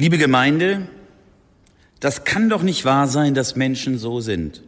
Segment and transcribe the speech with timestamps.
[0.00, 0.88] Liebe Gemeinde,
[2.00, 4.62] das kann doch nicht wahr sein, dass Menschen so sind.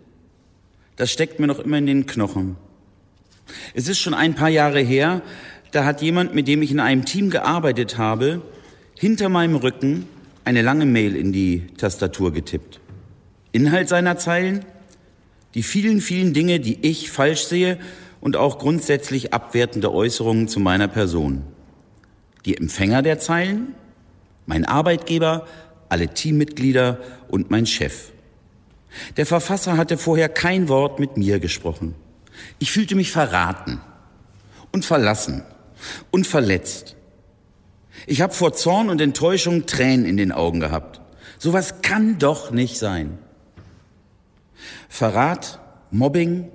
[0.97, 2.57] Das steckt mir noch immer in den Knochen.
[3.73, 5.23] Es ist schon ein paar Jahre her,
[5.71, 8.43] da hat jemand, mit dem ich in einem Team gearbeitet habe,
[8.95, 10.07] hinter meinem Rücken
[10.45, 12.81] eine lange Mail in die Tastatur getippt.
[13.53, 14.67] Inhalt seiner Zeilen?
[15.55, 17.79] Die vielen, vielen Dinge, die ich falsch sehe
[18.21, 21.43] und auch grundsätzlich abwertende Äußerungen zu meiner Person.
[22.45, 23.75] Die Empfänger der Zeilen?
[24.47, 25.47] Mein Arbeitgeber,
[25.89, 28.13] alle Teammitglieder und mein Chef.
[29.17, 31.95] Der Verfasser hatte vorher kein Wort mit mir gesprochen.
[32.59, 33.81] Ich fühlte mich verraten
[34.73, 35.43] und verlassen
[36.11, 36.97] und verletzt.
[38.07, 41.01] Ich habe vor Zorn und Enttäuschung Tränen in den Augen gehabt.
[41.39, 43.19] Sowas kann doch nicht sein.
[44.89, 46.49] Verrat, Mobbing,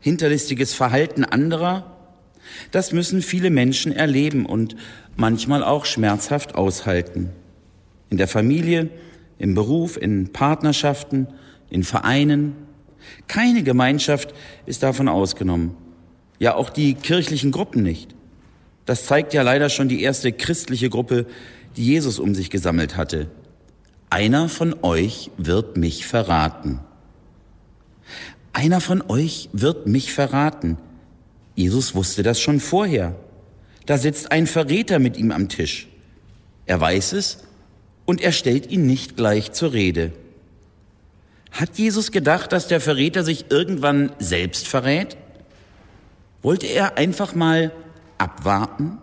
[0.00, 1.91] hinterlistiges Verhalten anderer,
[2.70, 4.76] das müssen viele Menschen erleben und
[5.16, 7.30] manchmal auch schmerzhaft aushalten.
[8.10, 8.90] In der Familie,
[9.38, 11.26] im Beruf, in Partnerschaften,
[11.70, 12.54] in Vereinen.
[13.26, 14.34] Keine Gemeinschaft
[14.66, 15.74] ist davon ausgenommen.
[16.38, 18.14] Ja, auch die kirchlichen Gruppen nicht.
[18.84, 21.26] Das zeigt ja leider schon die erste christliche Gruppe,
[21.76, 23.30] die Jesus um sich gesammelt hatte.
[24.10, 26.80] Einer von euch wird mich verraten.
[28.52, 30.76] Einer von euch wird mich verraten.
[31.54, 33.16] Jesus wusste das schon vorher.
[33.86, 35.88] Da sitzt ein Verräter mit ihm am Tisch.
[36.66, 37.38] Er weiß es
[38.04, 40.12] und er stellt ihn nicht gleich zur Rede.
[41.50, 45.16] Hat Jesus gedacht, dass der Verräter sich irgendwann selbst verrät?
[46.40, 47.72] Wollte er einfach mal
[48.18, 48.98] abwarten?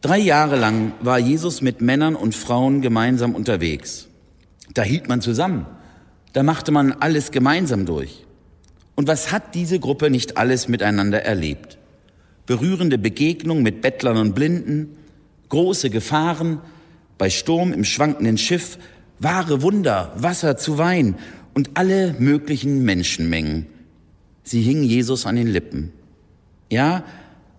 [0.00, 4.08] Drei Jahre lang war Jesus mit Männern und Frauen gemeinsam unterwegs.
[4.74, 5.66] Da hielt man zusammen.
[6.32, 8.25] Da machte man alles gemeinsam durch.
[8.96, 11.78] Und was hat diese Gruppe nicht alles miteinander erlebt?
[12.46, 14.96] Berührende Begegnungen mit Bettlern und Blinden,
[15.50, 16.60] große Gefahren,
[17.18, 18.78] bei Sturm im schwankenden Schiff,
[19.18, 21.16] wahre Wunder, Wasser zu Wein
[21.54, 23.66] und alle möglichen Menschenmengen.
[24.42, 25.92] Sie hingen Jesus an den Lippen.
[26.70, 27.04] Ja,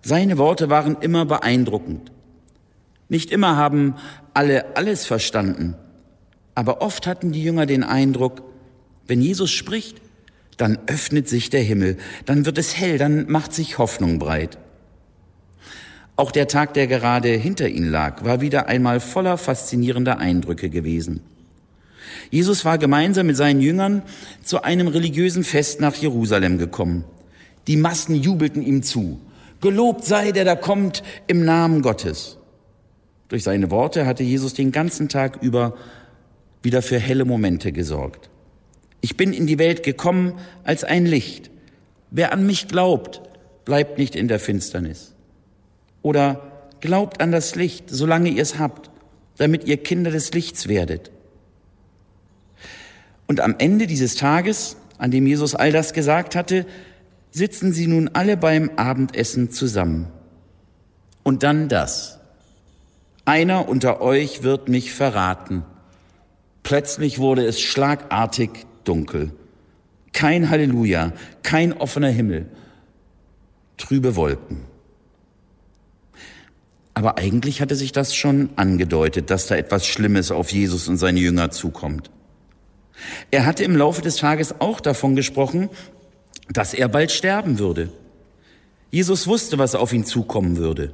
[0.02, 2.12] seine Worte waren immer beeindruckend.
[3.08, 3.94] Nicht immer haben
[4.34, 5.74] alle alles verstanden,
[6.54, 8.42] aber oft hatten die Jünger den Eindruck,
[9.06, 10.00] wenn Jesus spricht,
[10.58, 11.96] dann öffnet sich der Himmel,
[12.26, 14.58] dann wird es hell, dann macht sich Hoffnung breit.
[16.16, 21.20] Auch der Tag, der gerade hinter ihnen lag, war wieder einmal voller faszinierender Eindrücke gewesen.
[22.30, 24.02] Jesus war gemeinsam mit seinen Jüngern
[24.42, 27.04] zu einem religiösen Fest nach Jerusalem gekommen.
[27.68, 29.20] Die Massen jubelten ihm zu.
[29.60, 32.36] Gelobt sei der da kommt im Namen Gottes.
[33.28, 35.74] Durch seine Worte hatte Jesus den ganzen Tag über
[36.62, 38.30] wieder für helle Momente gesorgt.
[39.00, 41.50] Ich bin in die Welt gekommen als ein Licht.
[42.10, 43.22] Wer an mich glaubt,
[43.64, 45.14] bleibt nicht in der Finsternis.
[46.02, 48.90] Oder glaubt an das Licht, solange ihr es habt,
[49.36, 51.10] damit ihr Kinder des Lichts werdet.
[53.26, 56.66] Und am Ende dieses Tages, an dem Jesus all das gesagt hatte,
[57.30, 60.08] sitzen sie nun alle beim Abendessen zusammen.
[61.22, 62.18] Und dann das.
[63.24, 65.62] Einer unter euch wird mich verraten.
[66.62, 69.30] Plötzlich wurde es schlagartig dunkel.
[70.12, 71.12] Kein Halleluja,
[71.42, 72.46] kein offener Himmel,
[73.76, 74.62] trübe Wolken.
[76.94, 81.20] Aber eigentlich hatte sich das schon angedeutet, dass da etwas Schlimmes auf Jesus und seine
[81.20, 82.10] Jünger zukommt.
[83.30, 85.70] Er hatte im Laufe des Tages auch davon gesprochen,
[86.50, 87.90] dass er bald sterben würde.
[88.90, 90.92] Jesus wusste, was auf ihn zukommen würde.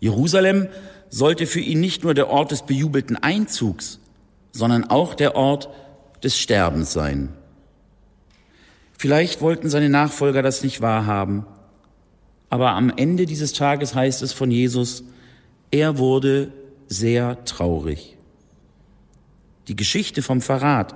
[0.00, 0.68] Jerusalem
[1.10, 3.98] sollte für ihn nicht nur der Ort des bejubelten Einzugs,
[4.52, 5.68] sondern auch der Ort
[6.22, 7.30] des Sterbens sein.
[8.96, 11.46] Vielleicht wollten seine Nachfolger das nicht wahrhaben,
[12.50, 15.04] aber am Ende dieses Tages heißt es von Jesus,
[15.70, 16.52] er wurde
[16.88, 18.16] sehr traurig.
[19.68, 20.94] Die Geschichte vom Verrat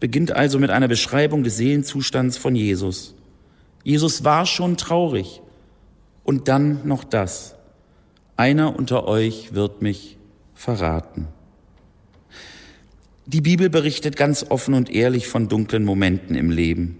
[0.00, 3.14] beginnt also mit einer Beschreibung des Seelenzustands von Jesus.
[3.84, 5.42] Jesus war schon traurig.
[6.24, 7.54] Und dann noch das.
[8.36, 10.18] Einer unter euch wird mich
[10.54, 11.28] verraten.
[13.30, 16.96] Die Bibel berichtet ganz offen und ehrlich von dunklen Momenten im Leben.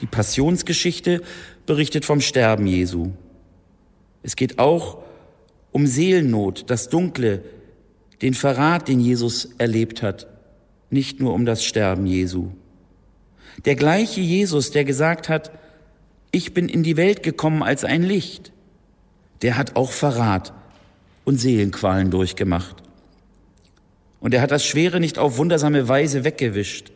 [0.00, 1.20] Die Passionsgeschichte
[1.66, 3.10] berichtet vom Sterben Jesu.
[4.22, 4.98] Es geht auch
[5.72, 7.42] um Seelennot, das Dunkle,
[8.22, 10.28] den Verrat, den Jesus erlebt hat,
[10.90, 12.52] nicht nur um das Sterben Jesu.
[13.64, 15.50] Der gleiche Jesus, der gesagt hat,
[16.30, 18.52] ich bin in die Welt gekommen als ein Licht,
[19.42, 20.52] der hat auch Verrat
[21.24, 22.79] und Seelenqualen durchgemacht.
[24.20, 26.92] Und er hat das Schwere nicht auf wundersame Weise weggewischt.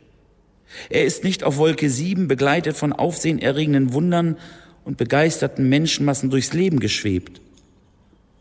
[0.90, 4.36] Er ist nicht auf Wolke sieben begleitet von aufsehenerregenden Wundern
[4.84, 7.40] und begeisterten Menschenmassen durchs Leben geschwebt.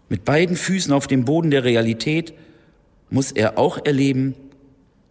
[0.09, 2.33] Mit beiden Füßen auf dem Boden der Realität
[3.09, 4.35] muss er auch erleben,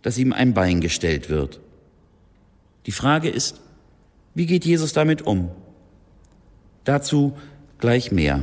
[0.02, 1.60] dass ihm ein Bein gestellt wird.
[2.86, 3.60] Die Frage ist,
[4.34, 5.50] wie geht Jesus damit um?
[6.84, 7.36] Dazu
[7.78, 8.42] gleich mehr.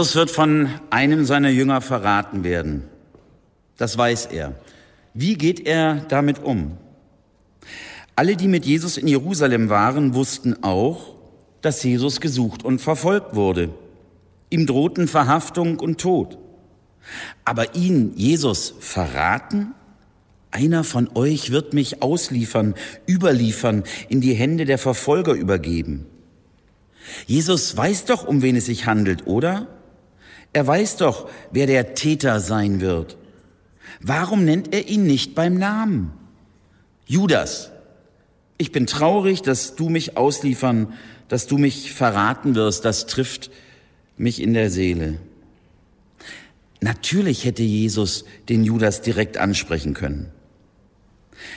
[0.00, 2.84] Jesus wird von einem seiner Jünger verraten werden.
[3.76, 4.54] Das weiß er.
[5.12, 6.78] Wie geht er damit um?
[8.16, 11.16] Alle, die mit Jesus in Jerusalem waren, wussten auch,
[11.60, 13.74] dass Jesus gesucht und verfolgt wurde.
[14.48, 16.38] Ihm drohten Verhaftung und Tod.
[17.44, 19.74] Aber ihn, Jesus, verraten?
[20.50, 22.74] Einer von euch wird mich ausliefern,
[23.06, 26.06] überliefern, in die Hände der Verfolger übergeben.
[27.26, 29.68] Jesus weiß doch, um wen es sich handelt, oder?
[30.52, 33.16] Er weiß doch, wer der Täter sein wird.
[34.00, 36.12] Warum nennt er ihn nicht beim Namen?
[37.06, 37.70] Judas,
[38.58, 40.92] ich bin traurig, dass du mich ausliefern,
[41.28, 43.50] dass du mich verraten wirst, das trifft
[44.16, 45.18] mich in der Seele.
[46.80, 50.30] Natürlich hätte Jesus den Judas direkt ansprechen können.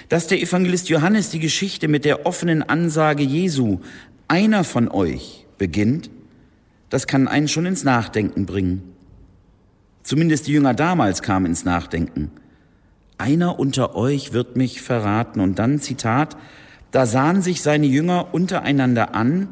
[0.09, 3.79] Dass der Evangelist Johannes die Geschichte mit der offenen Ansage Jesu,
[4.27, 6.09] einer von euch, beginnt,
[6.89, 8.93] das kann einen schon ins Nachdenken bringen.
[10.03, 12.31] Zumindest die Jünger damals kamen ins Nachdenken.
[13.17, 15.39] Einer unter euch wird mich verraten.
[15.39, 16.35] Und dann, Zitat,
[16.91, 19.49] da sahen sich seine Jünger untereinander an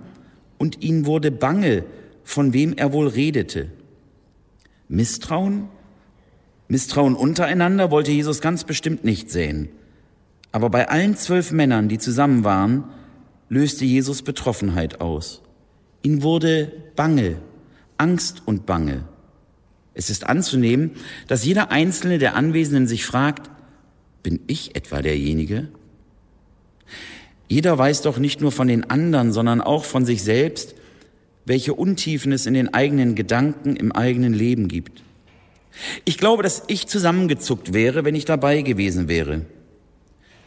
[0.58, 1.86] und ihnen wurde bange,
[2.24, 3.72] von wem er wohl redete.
[4.90, 5.70] Misstrauen?
[6.68, 9.70] Misstrauen untereinander wollte Jesus ganz bestimmt nicht sehen.
[10.52, 12.84] Aber bei allen zwölf Männern, die zusammen waren,
[13.50, 15.41] löste Jesus Betroffenheit aus.
[16.04, 17.38] Ihn wurde bange,
[17.98, 19.04] Angst und bange.
[19.94, 20.92] Es ist anzunehmen,
[21.28, 23.50] dass jeder einzelne der Anwesenden sich fragt,
[24.24, 25.68] bin ich etwa derjenige?
[27.48, 30.76] Jeder weiß doch nicht nur von den anderen, sondern auch von sich selbst,
[31.46, 35.04] welche Untiefen es in den eigenen Gedanken, im eigenen Leben gibt.
[36.06, 39.42] Ich glaube, dass ich zusammengezuckt wäre, wenn ich dabei gewesen wäre.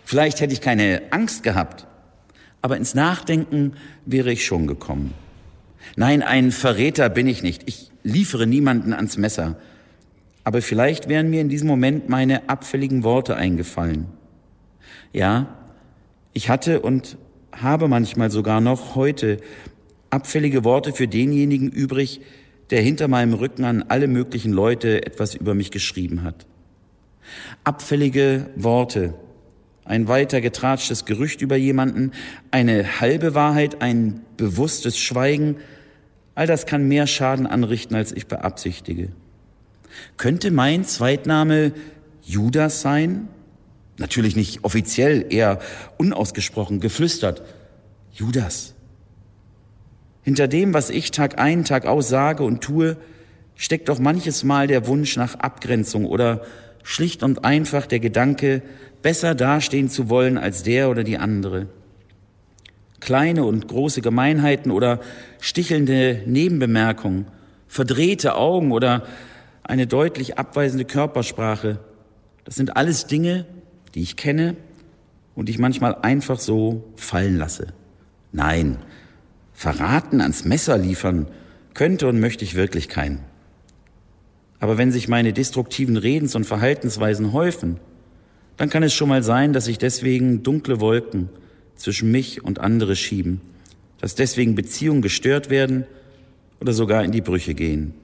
[0.04, 1.86] Vielleicht hätte ich keine Angst gehabt,
[2.62, 3.74] aber ins Nachdenken
[4.06, 5.14] wäre ich schon gekommen.
[5.96, 7.62] Nein, ein Verräter bin ich nicht.
[7.66, 9.56] Ich liefere niemanden ans Messer.
[10.44, 14.06] Aber vielleicht wären mir in diesem Moment meine abfälligen Worte eingefallen.
[15.12, 15.56] Ja,
[16.32, 17.16] ich hatte und
[17.52, 19.38] habe manchmal sogar noch heute
[20.10, 22.20] abfällige Worte für denjenigen übrig,
[22.70, 26.46] der hinter meinem Rücken an alle möglichen Leute etwas über mich geschrieben hat.
[27.62, 29.14] Abfällige Worte,
[29.84, 32.12] ein weiter getratschtes Gerücht über jemanden,
[32.50, 35.56] eine halbe Wahrheit, ein bewusstes Schweigen,
[36.34, 39.10] all das kann mehr Schaden anrichten, als ich beabsichtige.
[40.16, 41.72] Könnte mein Zweitname
[42.22, 43.28] Judas sein?
[43.98, 45.60] Natürlich nicht offiziell, eher
[45.98, 47.42] unausgesprochen, geflüstert.
[48.12, 48.74] Judas.
[50.22, 52.96] Hinter dem, was ich Tag ein, Tag aus sage und tue,
[53.54, 56.44] steckt doch manches Mal der Wunsch nach Abgrenzung oder
[56.82, 58.62] schlicht und einfach der Gedanke,
[59.02, 61.68] besser dastehen zu wollen als der oder die andere.
[63.04, 64.98] Kleine und große Gemeinheiten oder
[65.38, 67.26] stichelnde Nebenbemerkungen,
[67.68, 69.02] verdrehte Augen oder
[69.62, 71.80] eine deutlich abweisende Körpersprache,
[72.46, 73.44] das sind alles Dinge,
[73.94, 74.56] die ich kenne
[75.34, 77.74] und ich manchmal einfach so fallen lasse.
[78.32, 78.78] Nein,
[79.52, 81.26] verraten ans Messer liefern
[81.74, 83.20] könnte und möchte ich wirklich keinen.
[84.60, 87.80] Aber wenn sich meine destruktiven Redens- und Verhaltensweisen häufen,
[88.56, 91.28] dann kann es schon mal sein, dass sich deswegen dunkle Wolken
[91.76, 93.40] zwischen mich und andere schieben,
[94.00, 95.86] dass deswegen Beziehungen gestört werden
[96.60, 97.94] oder sogar in die Brüche gehen.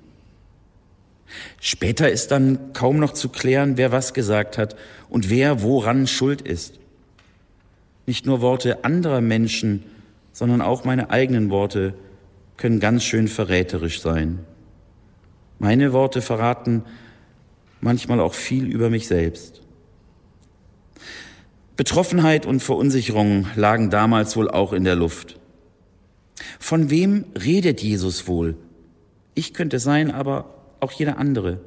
[1.61, 4.77] Später ist dann kaum noch zu klären, wer was gesagt hat
[5.09, 6.79] und wer woran schuld ist.
[8.07, 9.85] Nicht nur Worte anderer Menschen,
[10.33, 11.95] sondern auch meine eigenen Worte
[12.57, 14.41] können ganz schön verräterisch sein.
[15.59, 16.83] Meine Worte verraten
[17.81, 19.61] manchmal auch viel über mich selbst.
[21.81, 25.41] Betroffenheit und Verunsicherung lagen damals wohl auch in der Luft.
[26.59, 28.59] Von wem redet Jesus wohl?
[29.35, 31.59] Ich könnte sein, aber auch jeder andere.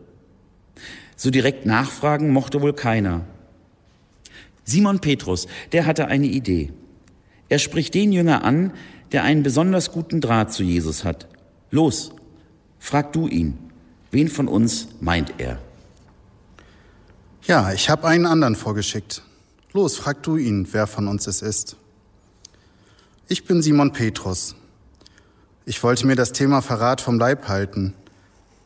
[1.15, 3.22] So direkt nachfragen mochte wohl keiner.
[4.63, 6.72] Simon Petrus, der hatte eine Idee.
[7.50, 8.72] Er spricht den Jünger an,
[9.13, 11.27] der einen besonders guten Draht zu Jesus hat.
[11.72, 12.12] Los,
[12.77, 13.58] frag du ihn.
[14.12, 15.58] Wen von uns meint er?
[17.48, 19.24] Ja, ich habe einen anderen vorgeschickt.
[19.74, 21.75] Los, frag du ihn, wer von uns es ist.
[23.27, 24.56] Ich bin Simon Petrus.
[25.65, 27.94] Ich wollte mir das Thema Verrat vom Leib halten,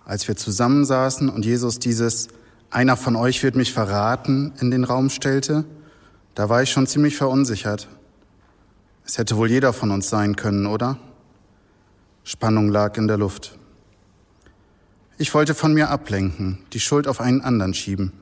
[0.05, 2.27] als wir zusammensaßen und Jesus dieses
[2.69, 5.65] Einer von euch wird mich verraten in den Raum stellte
[6.37, 7.87] da war ich schon ziemlich verunsichert.
[9.03, 10.99] Es hätte wohl jeder von uns sein können, oder?
[12.23, 13.57] Spannung lag in der Luft.
[15.17, 18.13] Ich wollte von mir ablenken, die Schuld auf einen anderen schieben.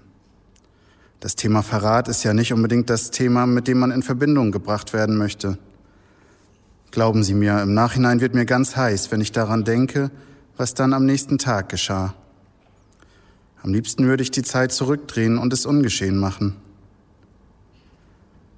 [1.25, 4.93] Das Thema Verrat ist ja nicht unbedingt das Thema, mit dem man in Verbindung gebracht
[4.93, 5.57] werden möchte.
[6.91, 10.11] Glauben Sie mir, im Nachhinein wird mir ganz heiß, wenn ich daran denke,
[10.55, 12.13] was dann am nächsten Tag geschah.
[13.63, 16.57] Am liebsten würde ich die Zeit zurückdrehen und es ungeschehen machen.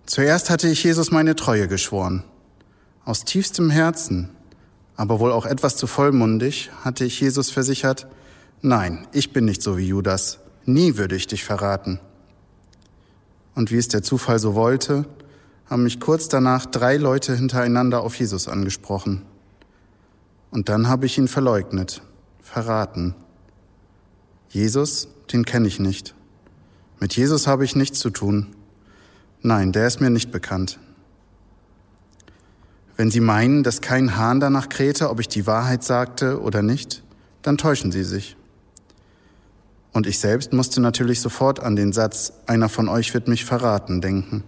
[0.05, 2.25] Zuerst hatte ich Jesus meine Treue geschworen.
[3.05, 4.27] Aus tiefstem Herzen,
[4.97, 8.07] aber wohl auch etwas zu vollmundig, hatte ich Jesus versichert,
[8.61, 12.01] nein, ich bin nicht so wie Judas, nie würde ich dich verraten.
[13.57, 15.05] Und wie es der Zufall so wollte,
[15.65, 19.23] haben mich kurz danach drei Leute hintereinander auf Jesus angesprochen.
[20.51, 22.03] Und dann habe ich ihn verleugnet,
[22.39, 23.15] verraten.
[24.49, 26.13] Jesus, den kenne ich nicht.
[26.99, 28.45] Mit Jesus habe ich nichts zu tun.
[29.41, 30.77] Nein, der ist mir nicht bekannt.
[32.95, 37.01] Wenn Sie meinen, dass kein Hahn danach krähte, ob ich die Wahrheit sagte oder nicht,
[37.41, 38.36] dann täuschen Sie sich.
[39.93, 44.01] Und ich selbst musste natürlich sofort an den Satz, einer von euch wird mich verraten,
[44.01, 44.43] denken.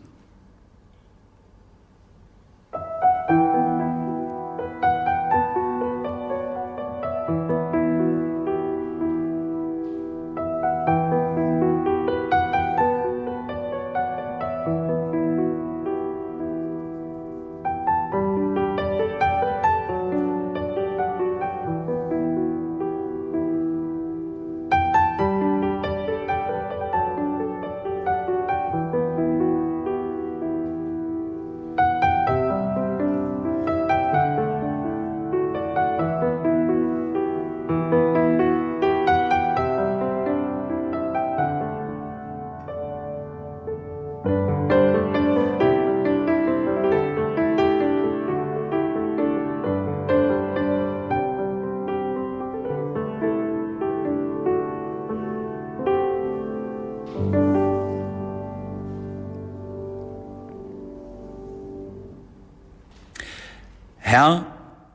[64.09, 64.47] Herr,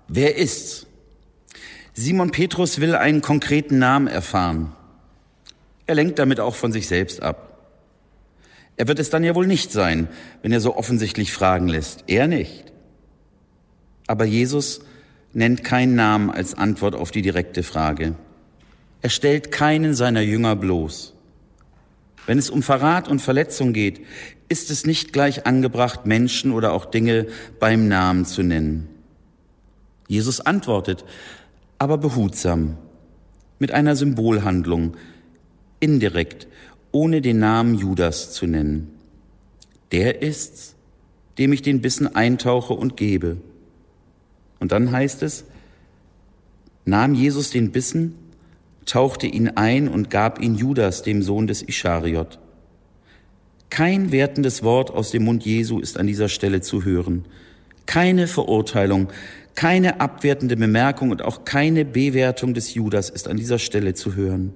[0.09, 0.89] wer ist's?
[1.93, 4.73] Simon Petrus will einen konkreten Namen erfahren.
[5.87, 7.69] Er lenkt damit auch von sich selbst ab.
[8.77, 10.09] Er wird es dann ja wohl nicht sein,
[10.43, 12.03] wenn er so offensichtlich fragen lässt.
[12.09, 12.73] Er nicht.
[14.09, 14.81] Aber Jesus
[15.33, 18.17] nennt keinen Namen als Antwort auf die direkte Frage.
[19.01, 21.15] Er stellt keinen seiner Jünger bloß.
[22.27, 24.01] Wenn es um Verrat und Verletzung geht,
[24.49, 27.29] ist es nicht gleich angebracht, Menschen oder auch Dinge
[27.61, 28.89] beim Namen zu nennen.
[30.09, 31.05] Jesus antwortet,
[31.79, 32.77] aber behutsam,
[33.59, 34.97] mit einer Symbolhandlung,
[35.81, 36.47] indirekt,
[36.93, 38.91] ohne den Namen Judas zu nennen.
[39.93, 40.75] Der ist's,
[41.39, 43.39] dem ich den Bissen eintauche und gebe.
[44.61, 45.45] Und dann heißt es,
[46.85, 48.15] nahm Jesus den Bissen,
[48.87, 52.39] tauchte ihn ein und gab ihn Judas, dem Sohn des Ischariot.
[53.71, 57.25] Kein wertendes Wort aus dem Mund Jesu ist an dieser Stelle zu hören.
[57.87, 59.09] Keine Verurteilung,
[59.55, 64.53] keine abwertende Bemerkung und auch keine Bewertung des Judas ist an dieser Stelle zu hören.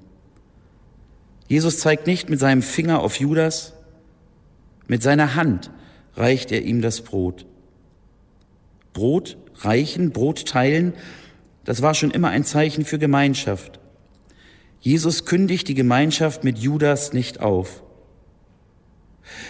[1.47, 3.75] Jesus zeigt nicht mit seinem Finger auf Judas,
[4.87, 5.71] mit seiner Hand
[6.15, 7.47] reicht er ihm das Brot.
[8.93, 10.95] Brot reichen, Brot teilen,
[11.65, 13.79] das war schon immer ein Zeichen für Gemeinschaft.
[14.81, 17.83] Jesus kündigt die Gemeinschaft mit Judas nicht auf.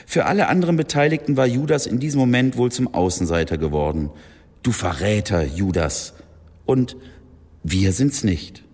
[0.07, 4.11] Für alle anderen Beteiligten war Judas in diesem Moment wohl zum Außenseiter geworden.
[4.69, 6.13] Du Verräter, Judas.
[6.67, 6.95] Und
[7.63, 8.65] wir sind's nicht.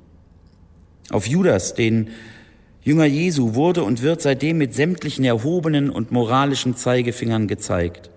[1.11, 2.09] Auf Judas, den
[2.83, 8.11] Jünger Jesu, wurde und wird seitdem mit sämtlichen erhobenen und moralischen Zeigefingern gezeigt.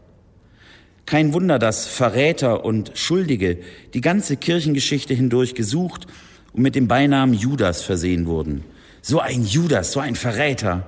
[1.06, 3.60] Kein Wunder, dass Verräter und Schuldige
[3.94, 6.08] die ganze Kirchengeschichte hindurch gesucht
[6.54, 8.64] und mit dem Beinamen Judas versehen wurden.
[9.04, 10.88] So ein Judas, so ein Verräter.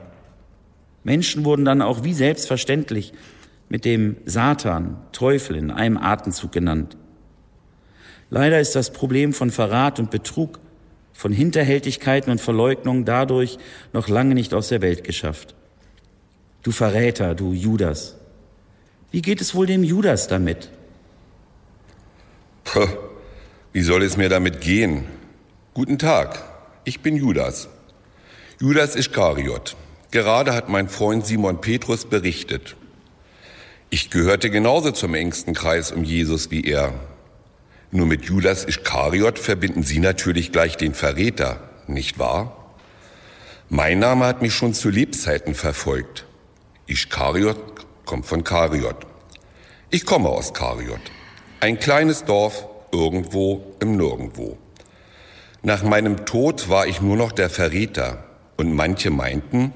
[1.03, 3.13] Menschen wurden dann auch wie selbstverständlich
[3.69, 6.97] mit dem Satan, Teufel in einem Atemzug genannt.
[8.29, 10.59] Leider ist das Problem von Verrat und Betrug,
[11.13, 13.57] von Hinterhältigkeiten und Verleugnung dadurch
[13.93, 15.55] noch lange nicht aus der Welt geschafft.
[16.63, 18.15] Du Verräter, du Judas.
[19.11, 20.69] Wie geht es wohl dem Judas damit?
[22.63, 22.87] Puh,
[23.73, 25.05] wie soll es mir damit gehen?
[25.73, 26.43] Guten Tag,
[26.85, 27.69] ich bin Judas.
[28.59, 29.75] Judas Iskariot.
[30.11, 32.75] Gerade hat mein Freund Simon Petrus berichtet.
[33.91, 36.93] Ich gehörte genauso zum engsten Kreis um Jesus wie er.
[37.89, 42.75] Nur mit Judas Iskariot verbinden Sie natürlich gleich den Verräter, nicht wahr?
[43.67, 46.27] Mein Name hat mich schon zu Lebzeiten verfolgt.
[46.85, 47.57] Iskariot
[48.05, 49.07] kommt von Kariot.
[49.89, 51.01] Ich komme aus Kariot,
[51.59, 54.59] ein kleines Dorf irgendwo im Nirgendwo.
[55.63, 58.23] Nach meinem Tod war ich nur noch der Verräter
[58.55, 59.73] und manche meinten,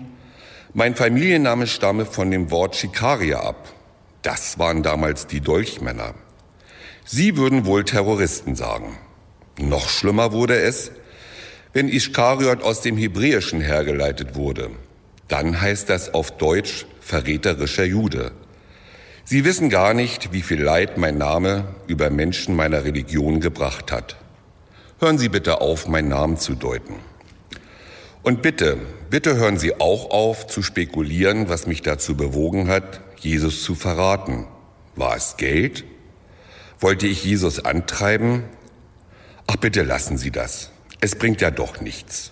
[0.74, 3.74] mein Familienname stamme von dem Wort Schikaria ab.
[4.24, 6.16] Das waren damals die Dolchmänner.
[7.06, 8.98] Sie würden wohl Terroristen sagen.
[9.60, 10.92] Noch schlimmer wurde es,
[11.74, 14.72] wenn Iskariot aus dem Hebräischen hergeleitet wurde.
[15.28, 18.32] Dann heißt das auf Deutsch verräterischer Jude.
[19.26, 24.16] Sie wissen gar nicht, wie viel Leid mein Name über Menschen meiner Religion gebracht hat.
[25.00, 26.96] Hören Sie bitte auf, meinen Namen zu deuten.
[28.24, 28.78] Und bitte,
[29.10, 34.48] bitte hören Sie auch auf zu spekulieren, was mich dazu bewogen hat, Jesus zu verraten.
[34.96, 35.84] War es Geld?
[36.80, 38.44] Wollte ich Jesus antreiben?
[39.46, 40.72] Ach bitte lassen Sie das.
[41.02, 42.32] Es bringt ja doch nichts.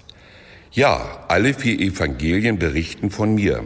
[0.72, 3.66] Ja, alle vier Evangelien berichten von mir,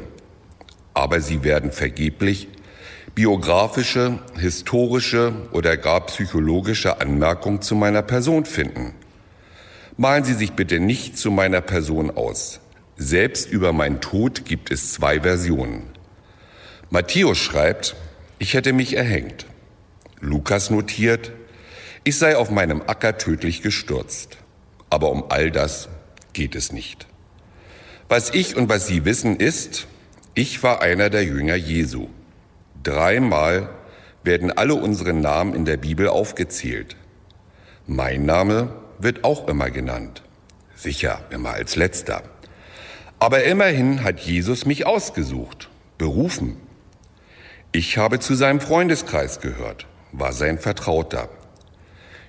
[0.95, 2.47] aber sie werden vergeblich
[3.13, 8.95] biografische, historische oder gar psychologische Anmerkungen zu meiner Person finden.
[9.97, 12.59] Malen Sie sich bitte nicht zu meiner Person aus.
[12.97, 15.83] Selbst über meinen Tod gibt es zwei Versionen.
[16.89, 17.95] Matthäus schreibt,
[18.37, 19.45] ich hätte mich erhängt.
[20.19, 21.31] Lukas notiert,
[22.03, 24.37] ich sei auf meinem Acker tödlich gestürzt.
[24.89, 25.87] Aber um all das
[26.33, 27.07] geht es nicht.
[28.09, 29.87] Was ich und was Sie wissen ist,
[30.33, 32.09] ich war einer der Jünger Jesu.
[32.83, 33.69] Dreimal
[34.23, 36.97] werden alle unsere Namen in der Bibel aufgezählt.
[37.87, 40.23] Mein Name wird auch immer genannt.
[40.75, 42.23] Sicher, immer als letzter.
[43.19, 46.57] Aber immerhin hat Jesus mich ausgesucht, berufen.
[47.71, 51.29] Ich habe zu seinem Freundeskreis gehört, war sein Vertrauter.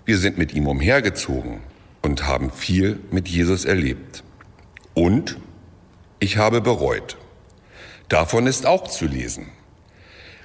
[0.05, 1.61] Wir sind mit ihm umhergezogen
[2.03, 4.23] und haben viel mit Jesus erlebt.
[4.95, 5.37] Und
[6.21, 7.17] ich habe bereut.
[8.09, 9.49] Davon ist auch zu lesen.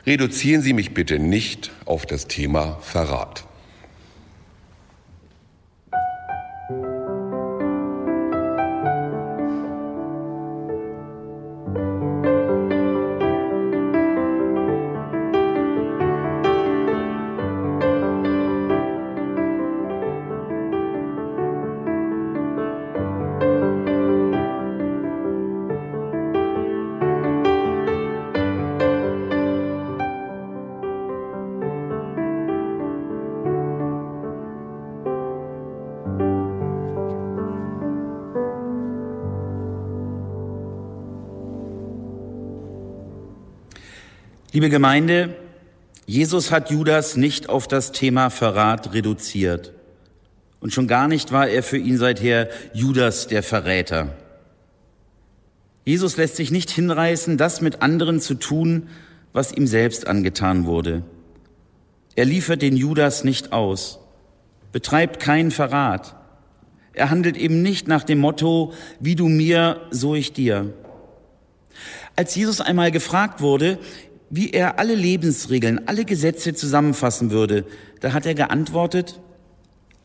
[0.06, 3.46] Reduzieren Sie mich bitte nicht auf das Thema Verrat.
[44.62, 45.34] Liebe Gemeinde,
[46.06, 49.74] Jesus hat Judas nicht auf das Thema Verrat reduziert.
[50.60, 54.14] Und schon gar nicht war er für ihn seither Judas der Verräter.
[55.84, 58.90] Jesus lässt sich nicht hinreißen, das mit anderen zu tun,
[59.34, 61.02] was ihm selbst angetan wurde.
[62.16, 63.98] Er liefert den Judas nicht aus,
[64.72, 66.16] betreibt keinen Verrat.
[66.94, 70.72] Er handelt eben nicht nach dem Motto, wie du mir, so ich dir.
[72.16, 73.80] Als Jesus einmal gefragt wurde,
[74.32, 77.66] wie er alle Lebensregeln, alle Gesetze zusammenfassen würde,
[78.00, 79.20] da hat er geantwortet,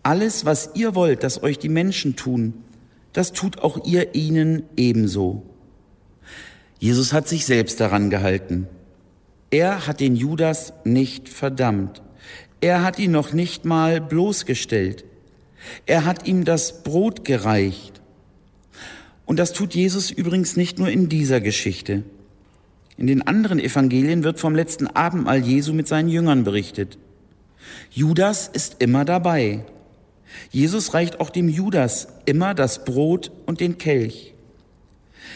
[0.02, 2.52] alles, was ihr wollt, dass euch die Menschen tun,
[3.12, 5.42] das tut auch ihr ihnen ebenso.
[6.78, 8.66] Jesus hat sich selbst daran gehalten.
[9.50, 12.02] Er hat den Judas nicht verdammt.
[12.60, 15.04] Er hat ihn noch nicht mal bloßgestellt.
[15.86, 18.02] Er hat ihm das Brot gereicht.
[19.24, 22.04] Und das tut Jesus übrigens nicht nur in dieser Geschichte.
[22.98, 26.98] In den anderen Evangelien wird vom letzten Abendmahl Jesu mit seinen Jüngern berichtet.
[27.90, 29.64] Judas ist immer dabei.
[30.50, 34.35] Jesus reicht auch dem Judas immer das Brot und den Kelch.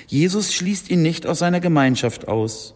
[0.06, 2.74] Jesus schließt ihn nicht aus seiner Gemeinschaft aus.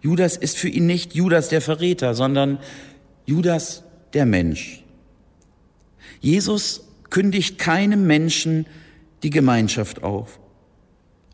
[0.00, 2.58] Judas ist für ihn nicht Judas der Verräter, sondern
[3.26, 4.84] Judas der Mensch.
[6.20, 8.66] Jesus kündigt keinem Menschen
[9.22, 10.38] die Gemeinschaft auf,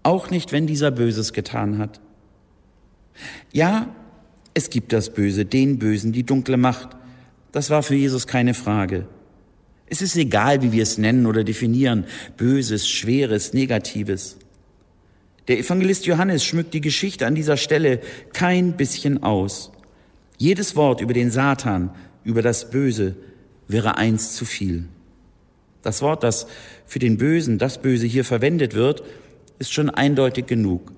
[0.03, 2.01] auch nicht, wenn dieser Böses getan hat.
[3.53, 3.95] Ja,
[4.55, 6.91] es gibt das Böse, den Bösen, die dunkle Macht.
[7.53, 9.07] Das war für Jesus keine Frage.
[9.87, 14.39] Es ist egal, wie wir es nennen oder definieren, Böses, Schweres, Negatives.
[15.49, 18.01] Der Evangelist Johannes schmückt die Geschichte an dieser Stelle
[18.33, 19.73] kein bisschen aus.
[20.39, 21.91] Jedes Wort über den Satan,
[22.25, 23.17] über das Böse
[23.69, 24.85] wäre eins zu viel.
[25.83, 26.47] Das Wort, das
[26.87, 29.03] für den Bösen, das Böse hier verwendet wird,
[29.59, 30.93] ist schon eindeutig genug.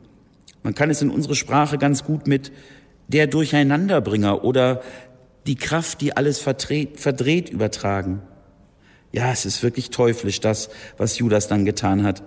[0.64, 2.50] Man kann es in unsere Sprache ganz gut mit
[3.06, 4.82] der Durcheinanderbringer oder
[5.46, 8.22] die Kraft, die alles verdreht, verdreht übertragen.
[9.12, 12.22] Ja, es ist wirklich teuflisch, das, was Judas dann getan hat.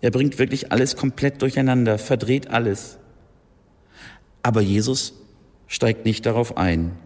[0.00, 2.98] Er bringt wirklich alles komplett durcheinander, verdreht alles.
[4.42, 5.14] Aber Jesus
[5.68, 6.96] steigt nicht darauf ein.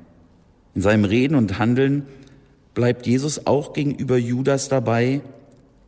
[0.75, 2.07] In seinem Reden und Handeln
[2.73, 5.21] bleibt Jesus auch gegenüber Judas dabei,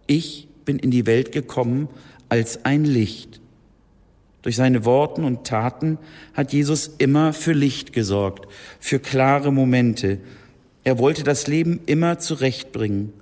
[0.06, 1.88] ich bin in die Welt gekommen
[2.28, 3.40] als ein Licht.
[4.44, 5.96] Durch seine Worten und Taten
[6.34, 8.46] hat Jesus immer für Licht gesorgt,
[8.78, 10.18] für klare Momente.
[10.84, 13.14] Er wollte das Leben immer zurechtbringen.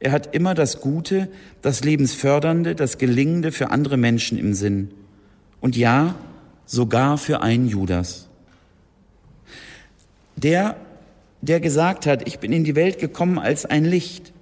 [0.00, 1.28] Er hat immer das Gute,
[1.62, 4.90] das Lebensfördernde, das Gelingende für andere Menschen im Sinn.
[5.60, 6.16] Und ja,
[6.66, 8.28] sogar für einen Judas.
[10.34, 10.76] Der,
[11.40, 14.32] der gesagt hat, ich bin in die Welt gekommen als ein Licht,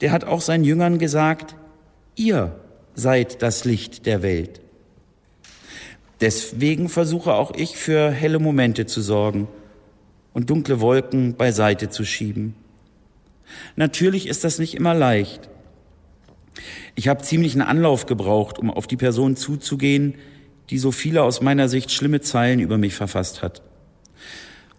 [0.00, 1.54] der hat auch seinen Jüngern gesagt,
[2.16, 2.58] ihr
[2.96, 4.60] seid das Licht der Welt.
[6.20, 9.48] Deswegen versuche auch ich für helle Momente zu sorgen
[10.32, 12.54] und dunkle Wolken beiseite zu schieben.
[13.76, 15.48] Natürlich ist das nicht immer leicht.
[16.94, 20.14] Ich habe ziemlich einen Anlauf gebraucht, um auf die Person zuzugehen,
[20.70, 23.62] die so viele aus meiner Sicht schlimme Zeilen über mich verfasst hat.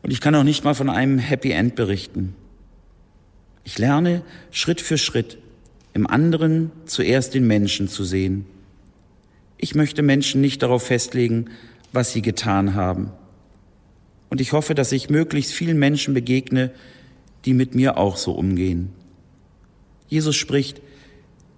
[0.02, 2.36] Und ich kann auch nicht mal von einem Happy End berichten.
[3.64, 5.38] Ich lerne Schritt für Schritt
[5.94, 8.46] im anderen zuerst den Menschen zu sehen.
[9.58, 11.50] Ich möchte Menschen nicht darauf festlegen,
[11.92, 13.12] was sie getan haben.
[14.30, 16.72] Und ich hoffe, dass ich möglichst vielen Menschen begegne,
[17.46, 18.90] die mit mir auch so umgehen.
[20.08, 20.82] Jesus spricht,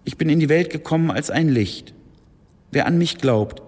[0.06, 1.94] ich bin in die Welt gekommen als ein Licht.
[2.72, 3.62] Wer an mich glaubt,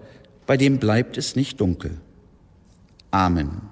[0.46, 2.00] bei dem bleibt es nicht dunkel.
[3.10, 3.71] Amen.